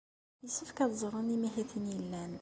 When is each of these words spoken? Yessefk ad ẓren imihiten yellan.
Yessefk 0.43 0.77
ad 0.83 0.91
ẓren 1.01 1.33
imihiten 1.35 1.85
yellan. 1.95 2.29